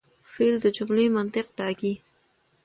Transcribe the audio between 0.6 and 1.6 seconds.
د جملې منطق